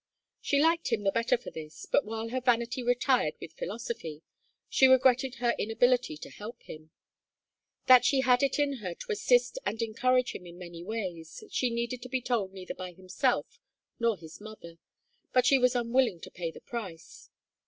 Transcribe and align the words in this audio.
She 0.41 0.59
liked 0.59 0.91
him 0.91 1.03
the 1.03 1.11
better 1.11 1.37
for 1.37 1.51
this, 1.51 1.85
but 1.85 2.05
while 2.05 2.29
her 2.29 2.41
vanity 2.41 2.81
retired 2.81 3.35
with 3.39 3.53
philosophy, 3.53 4.23
she 4.67 4.87
regretted 4.87 5.35
her 5.35 5.53
inability 5.59 6.17
to 6.17 6.31
help 6.31 6.63
him. 6.63 6.89
That 7.85 8.03
she 8.03 8.21
had 8.21 8.41
it 8.41 8.57
in 8.57 8.77
her 8.77 8.95
to 8.95 9.11
assist 9.11 9.59
and 9.63 9.79
encourage 9.79 10.33
him 10.33 10.47
in 10.47 10.57
many 10.57 10.83
ways, 10.83 11.43
she 11.51 11.69
needed 11.69 12.01
to 12.01 12.09
be 12.09 12.19
told 12.19 12.51
neither 12.51 12.73
by 12.73 12.93
himself 12.93 13.59
nor 13.99 14.17
his 14.17 14.41
mother, 14.41 14.79
but 15.33 15.45
she 15.45 15.59
was 15.59 15.75
unwilling 15.75 16.19
to 16.21 16.31
pay 16.31 16.49
the 16.49 16.61
price. 16.61 17.29